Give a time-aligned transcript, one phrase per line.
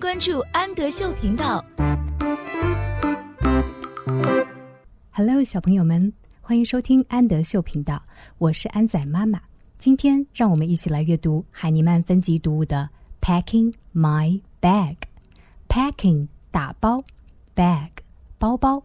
[0.00, 1.62] 关注安德秀频道。
[5.10, 8.02] Hello，小朋友们，欢迎收听安德秀频道，
[8.38, 9.38] 我是安仔妈妈。
[9.78, 12.88] 今天让我们一起来阅读海尼曼分级读物的
[13.42, 14.96] 《Packing My Bag》。
[15.68, 16.98] Packing 打包
[17.54, 17.90] ，bag
[18.38, 18.82] 包包，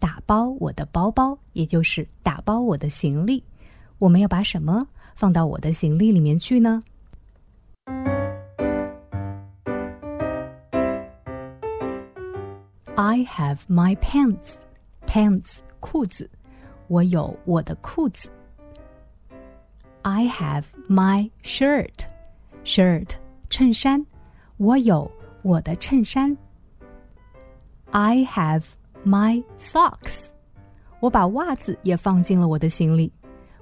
[0.00, 3.40] 打包我的包包，也就是打包我的行李。
[3.98, 6.82] 我们要把什么放到我的行李里面去呢
[12.95, 14.55] ？I have my pants.
[15.07, 16.29] Pants 裤子，
[16.87, 18.29] 我有我的裤子。
[20.03, 22.05] I have my shirt.
[22.63, 23.09] Shirt
[23.49, 24.05] 衬衫，
[24.57, 25.11] 我有
[25.41, 26.37] 我的衬衫。
[27.89, 28.63] I have
[29.05, 30.19] my socks.
[30.99, 33.11] 我把袜子也放进了我的行李，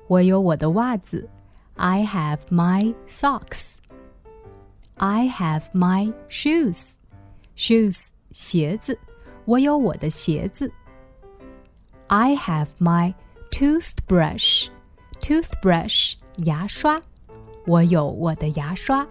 [0.08, 1.27] 我有我的袜子。
[1.76, 3.77] I have my socks.
[4.98, 6.81] I have my shoes.
[7.55, 7.98] Shoes
[8.31, 8.99] 鞋子。
[9.46, 10.71] 我有我的鞋子。
[12.07, 13.13] I have my
[13.52, 14.68] toothbrush.
[15.21, 17.02] Toothbrush 牙刷，
[17.65, 19.07] 我有我的牙刷。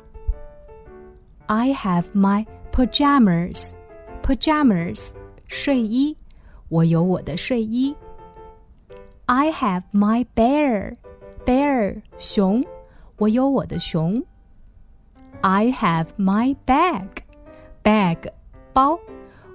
[1.47, 3.69] I have my pajamas.
[4.23, 5.09] Pajamas
[5.47, 6.17] 睡衣，
[6.69, 7.95] 我有我的睡衣。
[9.27, 10.97] I have my bear.
[11.45, 12.63] Bear 熊，
[13.17, 14.25] 我有我的熊。
[15.41, 17.09] I have my bag.
[17.83, 18.31] Bag
[18.73, 18.99] 包。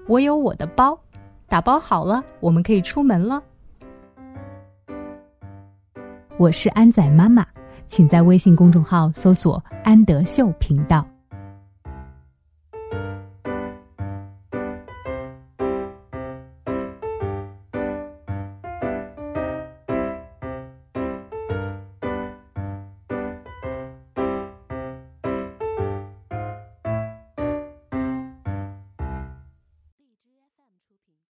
[0.08, 0.98] 我有我的包，
[1.48, 3.42] 打包好了，我们可以出门了。
[6.38, 7.46] 我是安仔妈妈，
[7.86, 11.06] 请在微信公众号搜索“安德秀频道”。